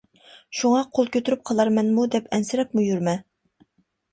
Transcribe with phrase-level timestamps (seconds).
[0.59, 3.15] شۇڭا قول كۆتۈرۈپ قالارمەنمۇ دەپ ئەنسىرەپمۇ يۈرمە.